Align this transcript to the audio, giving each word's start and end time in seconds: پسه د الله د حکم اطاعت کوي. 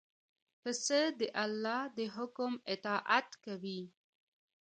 پسه 0.61 1.01
د 1.19 1.21
الله 1.43 1.81
د 1.97 1.99
حکم 2.15 2.51
اطاعت 2.73 3.29
کوي. 3.45 3.81